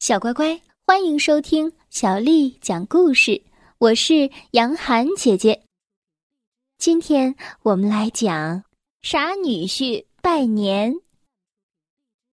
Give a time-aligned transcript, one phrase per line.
[0.00, 3.42] 小乖乖，欢迎收听小丽讲故事。
[3.76, 5.62] 我是杨涵姐姐。
[6.78, 8.64] 今天我们来讲
[9.02, 10.94] 傻女婿拜年。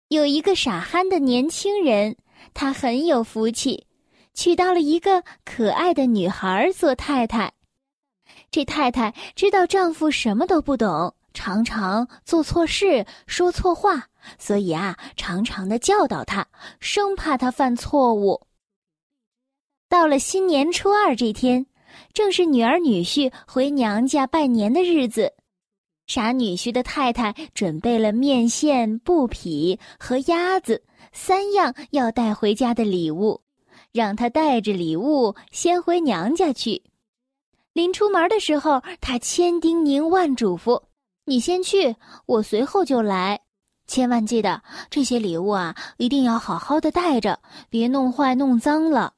[0.07, 2.17] 有一个傻憨的年轻人，
[2.55, 3.85] 他很有福气，
[4.33, 7.53] 娶到了一个可爱的女孩做太太。
[8.53, 14.09] 这太太知道丈夫什么都不懂，常常做错事，说错话。
[14.39, 16.48] 所以啊，常常的教导他，
[16.80, 18.47] 生怕他犯错误。
[19.87, 21.67] 到了新年初二这天，
[22.15, 25.35] 正是女儿女婿回娘家拜年的日子。
[26.07, 30.83] 傻女婿的太太准备了面线、布匹和鸭子
[31.13, 33.43] 三样要带回家的礼物，
[33.93, 36.83] 让他带着礼物先回娘家去。
[37.73, 40.80] 临出门的时候，他千叮咛万嘱咐
[41.27, 41.95] ：“你先去，
[42.25, 43.39] 我随后就来。”
[43.87, 49.12] 千万记得这些礼物啊，一定要好好的带着，别弄坏、弄脏了。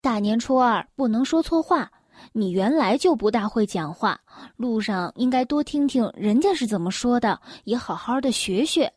[0.00, 1.92] 大年初二不能说错话，
[2.32, 4.18] 你原来就不大会讲话，
[4.56, 8.90] 路上应该多听听人家是怎么说的，也好好的学学。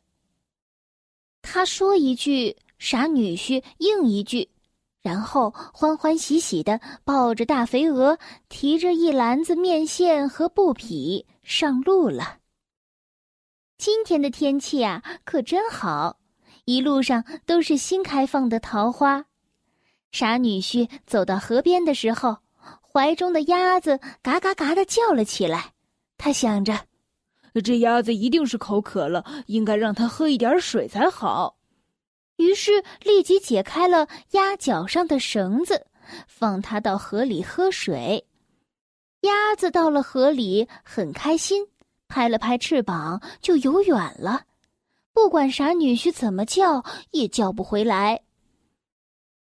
[1.41, 4.49] 他说一句，傻女婿应一句，
[5.03, 12.37] 然后欢欢喜喜的抱着大肥鹅，提着一篮子面线和布匹上路了。
[13.77, 16.17] 今天的天气啊，可真好，
[16.63, 19.25] 一路上都是新开放的桃花。
[20.13, 22.37] 傻女婿走到河边的时候，
[22.81, 25.73] 怀中的鸭子嘎嘎嘎的叫了起来。
[26.17, 26.85] 他想着，
[27.61, 31.57] 这鸭子一定是口渴了，应该让它喝一点水才好。
[32.43, 35.87] 于是立即解开了鸭脚上的绳子，
[36.27, 38.25] 放它到河里喝水。
[39.21, 41.65] 鸭子到了河里，很开心。
[42.09, 44.43] 拍了拍翅膀，就游远了。
[45.13, 48.21] 不管傻女婿怎么叫，也叫不回来。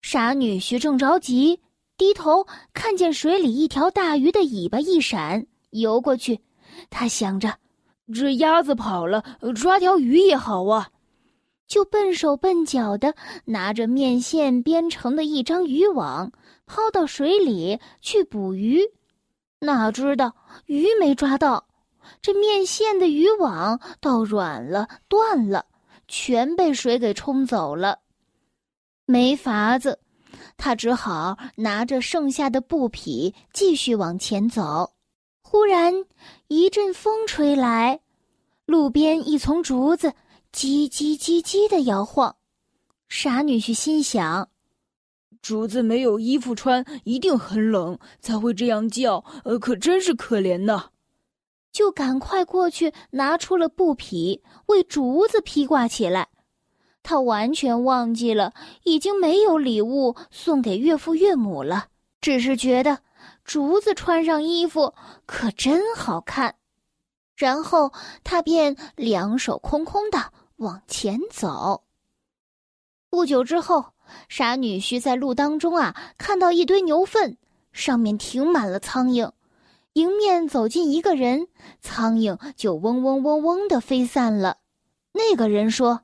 [0.03, 1.61] 傻女婿正着急，
[1.97, 6.39] 低头看见水里一条大鱼的尾巴一闪，游过去。
[6.89, 7.59] 他想着，
[8.15, 9.25] 这鸭子跑了，
[9.57, 10.92] 抓条鱼也好啊。
[11.67, 13.15] 就笨手笨脚的
[13.47, 16.33] 拿着面线编成的一张渔网，
[16.67, 18.83] 抛到水里去捕鱼。
[19.61, 20.35] 哪知道
[20.67, 21.67] 鱼没抓到。
[22.21, 25.67] 这面线的渔网倒软了，断了，
[26.09, 28.01] 全被水给冲走了。
[29.07, 30.01] 没法子，
[30.57, 34.93] 他只好拿着剩下的布匹继续往前走。
[35.43, 35.95] 忽然
[36.49, 38.01] 一阵风吹来，
[38.67, 40.13] 路边一丛竹子
[40.53, 42.37] 叽叽叽叽的摇晃。
[43.09, 44.49] 傻女婿心想：
[45.41, 49.25] 竹子没有衣服穿，一定很冷，才会这样叫。
[49.45, 50.91] 呃，可真是可怜呐。
[51.73, 56.29] 就赶快过去，拿出了布匹，为竹子披挂起来。
[57.03, 58.53] 他完全忘记了
[58.85, 61.89] 已经没有礼物送给岳父岳母了，
[62.21, 63.01] 只是觉得
[63.45, 64.95] 竹子穿上衣服
[65.27, 66.55] 可真好看。
[67.35, 67.93] 然后
[68.23, 71.83] 他便两手空空的往前走。
[73.11, 73.93] 不久之后，
[74.29, 77.37] 傻女婿在路当中啊，看到一堆牛粪，
[77.73, 79.31] 上面停满了苍蝇。
[79.95, 81.49] 迎面走进一个人，
[81.83, 84.57] 苍蝇就嗡嗡嗡嗡的飞散了。
[85.13, 86.01] 那个人说：“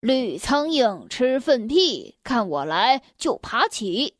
[0.00, 4.16] 绿苍蝇吃粪屁，看我来就爬起。”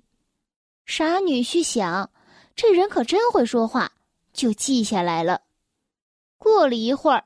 [0.86, 2.10] 傻女婿想，
[2.54, 3.90] 这人可真会说话，
[4.32, 5.40] 就记下来了。
[6.38, 7.24] 过了一会儿，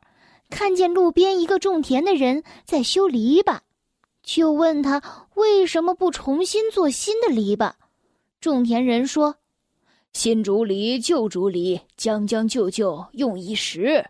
[0.50, 3.60] 看见路边一个种田的人在修篱笆，
[4.22, 5.02] 就问他
[5.34, 7.72] 为什么不重新做新的篱笆。
[8.40, 9.36] 种田人说。
[10.14, 14.06] 新竹篱旧竹篱，将将就就用一时。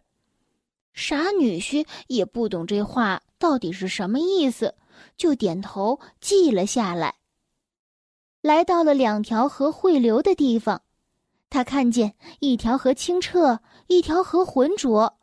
[0.95, 4.75] 傻女婿也不懂这话到底是什么意思，
[5.17, 7.17] 就点头记了下来。
[8.41, 10.83] 来到了两条河汇流的地方，
[11.51, 15.18] 他看见一条河清澈，一条河浑浊。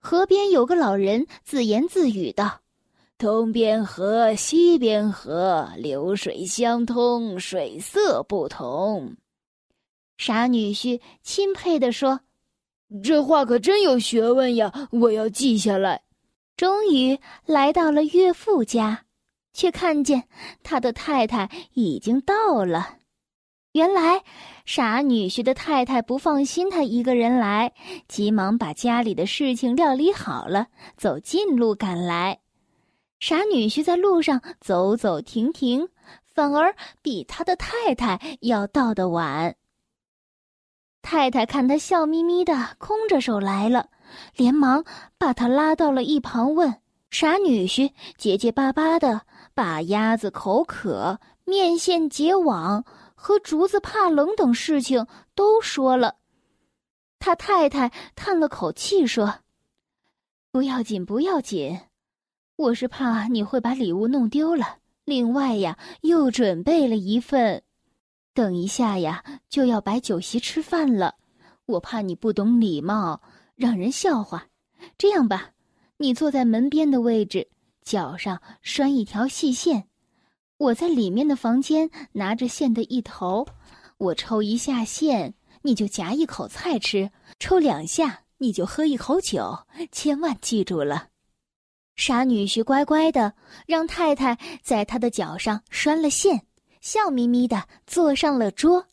[0.00, 2.60] 河边有个老人自言自语道
[3.18, 9.16] ：“东边河，西边河，流水相通，水色不同。”
[10.16, 12.20] 傻女婿钦佩地说
[13.04, 14.88] ：“这话可真有学问呀！
[14.90, 16.02] 我要记下来。”
[16.56, 19.04] 终于来到了岳父家，
[19.52, 20.24] 却看见
[20.62, 22.99] 他的太太已经到了。
[23.72, 24.24] 原来，
[24.66, 27.72] 傻女婿的太太不放心他一个人来，
[28.08, 32.40] 急忙把家里的事情料理好了，走近路赶来。
[33.20, 35.88] 傻女婿在路上走走停停，
[36.34, 39.54] 反而比他的太太要到的晚。
[41.00, 43.88] 太太看他笑眯眯的，空着手来了，
[44.34, 44.84] 连忙
[45.16, 46.74] 把他拉到了一旁，问
[47.08, 49.22] ：“傻女婿，结结巴巴的，
[49.54, 52.84] 把把鸭子口渴、面线结网
[53.22, 56.16] 和竹子怕冷等事情都说了。
[57.18, 59.40] 他太太叹了口气说
[60.50, 61.78] ：“不要紧，不要紧，
[62.56, 64.78] 我是怕你会把礼物弄丢了。
[65.04, 67.62] 另外呀，又准备了一份。
[68.32, 71.16] 等一下呀，就要摆酒席吃饭了，
[71.66, 73.20] 我怕你不懂礼貌，
[73.54, 74.46] 让人笑话。
[74.96, 75.50] 这样吧，
[75.98, 77.46] 你坐在门边的位置。”
[77.84, 79.89] 脚上拴一条细线，
[80.60, 83.46] 我在里面的房间拿着线的一头，
[83.96, 87.08] 我抽一下线，你就夹一口菜吃；
[87.38, 89.58] 抽两下，你就喝一口酒。
[89.90, 91.08] 千万记住了。
[91.96, 93.32] 傻女婿乖乖的
[93.64, 96.42] 让太太在他的脚上拴了线，
[96.82, 98.84] 笑眯眯的坐上了桌。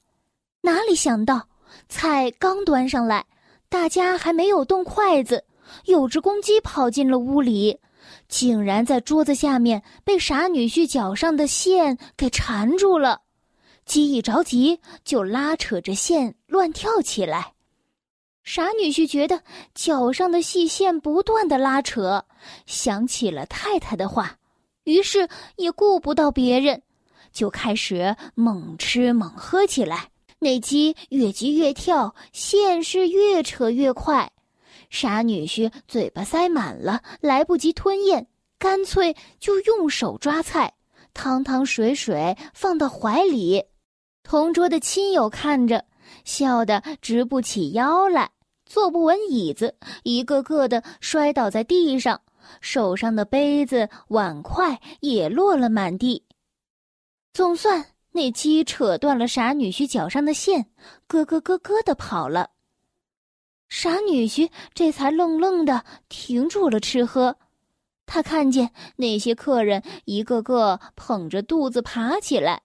[0.61, 1.49] 哪里想到，
[1.89, 3.25] 菜刚端上来，
[3.67, 5.43] 大家还没有动筷子，
[5.83, 7.77] 有只公鸡跑进了屋里。
[8.27, 13.21] 竟然在桌子下面被傻女婿脚上的线给缠住了，
[13.85, 17.53] 鸡一着急就拉扯着线乱跳起来。
[18.43, 19.43] 傻女婿觉得
[19.73, 22.25] 脚上的细线不断的拉扯，
[22.65, 24.37] 想起了太太的话，
[24.85, 25.27] 于是
[25.57, 26.81] 也顾不到别人，
[27.33, 30.09] 就开始猛吃猛喝起来。
[30.39, 34.31] 那鸡越急越跳，线是越扯越快。
[34.89, 40.73] 傻女婿嘴巴塞满了，来不及吞咽，干脆就用手抓菜，
[41.13, 43.63] 汤汤水水放到怀里。
[44.23, 45.85] 同桌的亲友看着，
[46.23, 48.29] 笑得直不起腰来，
[48.65, 52.21] 坐不稳椅子，一个个的摔倒在地上，
[52.61, 56.25] 手上的杯子碗筷也落了满地。
[57.33, 60.65] 总算那鸡扯断了傻女婿脚上的线，
[61.07, 62.49] 咯咯咯咯的跑了。
[63.69, 67.37] 傻女婿这才愣愣的停住了吃喝，
[68.05, 72.61] 他看见那些客人一个个捧着肚子爬起来，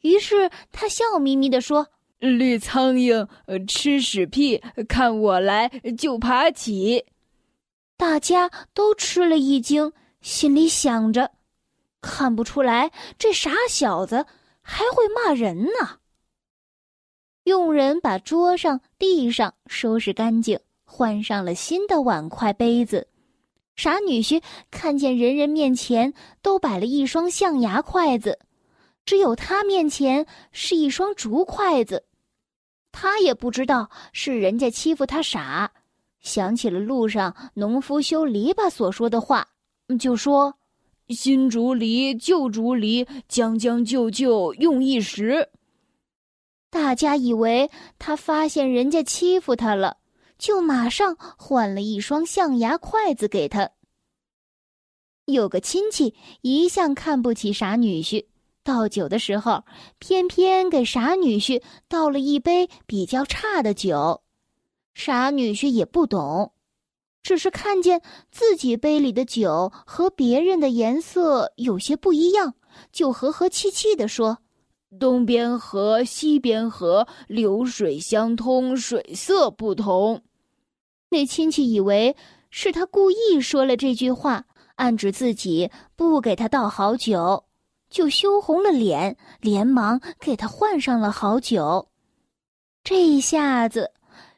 [0.00, 1.86] 于是他笑眯眯的说
[2.18, 3.28] ：“绿苍蝇
[3.66, 7.04] 吃屎屁，看我来就爬起。”
[7.96, 11.30] 大家都吃了一惊，心里想着
[12.02, 14.26] ：“看不出来这傻小子
[14.62, 15.98] 还会骂人呢。”
[17.50, 23.08] 佣人把桌上、地上收拾干净，换上了新的碗筷、杯子。
[23.74, 28.38] 傻女婿看见人人面前都摆了一双象牙筷子，
[29.04, 32.04] 只有他面前是一双竹筷子。
[32.92, 35.72] 他也不知道是人家欺负他傻，
[36.20, 39.48] 想起了路上农夫修篱笆所说的话，
[39.98, 40.54] 就说
[41.10, 45.48] ：“新竹篱，旧竹篱，将将就就用一时。”
[46.70, 47.68] 大家以为
[47.98, 49.96] 他发现人家欺负他了，
[50.38, 53.70] 就马上换了一双象牙筷子给他。
[55.24, 58.26] 有个亲戚一向看不起傻女婿，
[58.62, 59.64] 倒酒的时候
[59.98, 64.22] 偏偏给傻女婿倒了一杯比较差的酒。
[64.94, 66.52] 傻女婿也不懂，
[67.22, 68.00] 只是看见
[68.30, 72.54] 自己杯里的酒和别人的颜色有些不一样，
[72.92, 74.38] 就和和气气地说。
[74.98, 80.22] 东边河，西边河，流水相通，水色不同。
[81.10, 82.16] 那亲戚以为
[82.50, 84.44] 是他故意说了这句话，
[84.74, 87.44] 暗指自己不给他倒好酒，
[87.88, 91.88] 就羞红了脸，连忙给他换上了好酒。
[92.82, 93.92] 这一下子，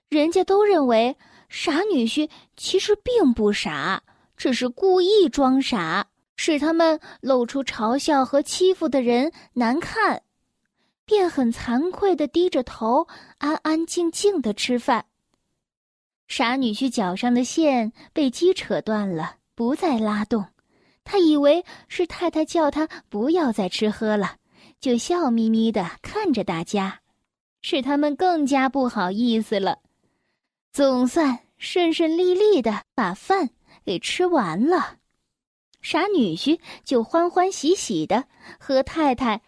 [0.09, 1.17] 人家都认为
[1.49, 4.03] 傻女婿其实并不傻，
[4.37, 10.23] 只是故意装傻，使他们露出嘲笑和欺负的人难看。
[11.13, 15.05] 便很惭愧的低着头，安安静静的吃饭。
[16.27, 20.47] 傻女婿脚上的线被鸡扯断了，不再拉动。
[21.05, 24.37] 他以为是太太叫他不要再吃喝了，
[24.81, 27.01] 就笑眯眯的看着大家，
[27.61, 29.81] 使他们更加不好意思了。
[30.73, 33.51] 总算顺顺利利的把饭
[33.85, 34.97] 给吃完了，
[35.83, 38.25] 傻女婿就欢欢喜喜的
[38.59, 39.43] 和太太。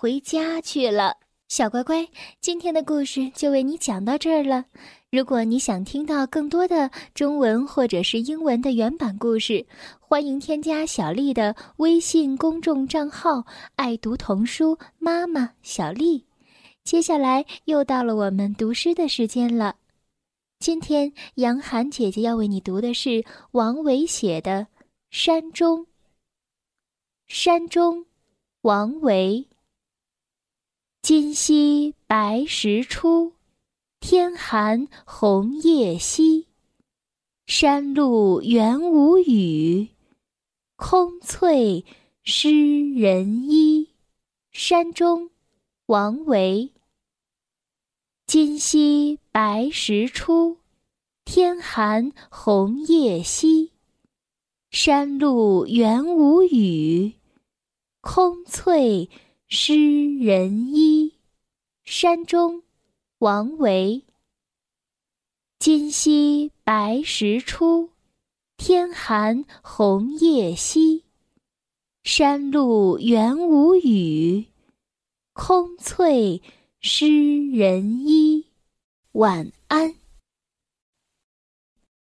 [0.00, 2.08] 回家去了，小乖乖，
[2.40, 4.64] 今天的故事就为你讲到这儿了。
[5.10, 9.66] 如果你想听到更多的中文或者是英文的原版故事，
[10.00, 13.44] 欢迎添加小丽的微信公众账号
[13.76, 16.24] “爱读童书妈妈小丽”。
[16.82, 19.76] 接下来又到了我们读诗的时间了。
[20.60, 24.62] 今天杨涵姐姐要为你读的是王维写的
[25.10, 25.80] 《山中》。
[27.26, 28.06] 山中，
[28.62, 29.46] 王维。
[31.12, 33.32] 今夕白石出，
[33.98, 36.46] 天寒红叶稀。
[37.46, 39.88] 山路元无雨，
[40.76, 41.84] 空翠
[42.22, 43.88] 湿人衣。
[44.52, 45.30] 山中，
[45.86, 46.70] 王维。
[48.24, 50.58] 今夕白石出，
[51.24, 53.72] 天寒红叶稀。
[54.70, 57.14] 山路元无雨，
[58.00, 59.10] 空翠
[59.52, 59.74] 诗
[60.20, 61.12] 人衣。
[61.82, 62.62] 山中，
[63.18, 64.04] 王维。
[65.58, 67.90] 今夕白石出，
[68.56, 71.02] 天寒红叶稀。
[72.04, 74.46] 山路元无雨，
[75.32, 76.40] 空翠
[76.80, 77.08] 湿
[77.48, 78.46] 人衣。
[79.10, 79.99] 晚安。